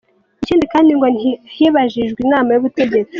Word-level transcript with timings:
Ikindi 0.43 0.65
kandi 0.73 0.91
ngo 0.97 1.05
ntihabajijwe 1.13 2.19
inama 2.25 2.49
y’ubutegetsi. 2.51 3.09